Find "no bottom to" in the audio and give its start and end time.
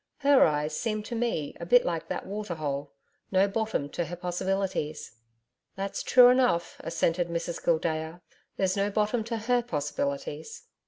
3.31-4.05, 8.75-9.37